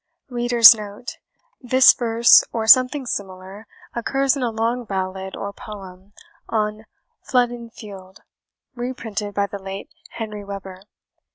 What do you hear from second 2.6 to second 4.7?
something similar, occurs in a